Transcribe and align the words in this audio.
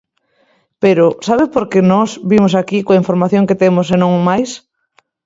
Pero 0.83 1.05
¿sabe 1.27 1.45
por 1.53 1.63
que 1.71 1.81
nós 1.91 2.09
vimos 2.31 2.53
aquí 2.55 2.77
coa 2.85 2.99
información 3.01 3.47
que 3.49 3.59
temos 3.63 3.87
e 3.95 3.97
non 4.01 4.11
máis? 4.27 4.49